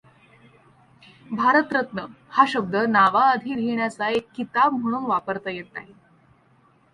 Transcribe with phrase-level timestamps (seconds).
[1.31, 2.05] भारतरत्न
[2.29, 5.93] हा शब्द नावाआधी लिहिण्याचा एक किताब म्हणून वापरता येत नाही.